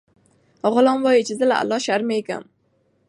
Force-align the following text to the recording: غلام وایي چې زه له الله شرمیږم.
غلام 0.73 0.99
وایي 1.03 1.21
چې 1.27 1.33
زه 1.39 1.45
له 1.51 1.55
الله 1.61 1.79
شرمیږم. 1.85 2.43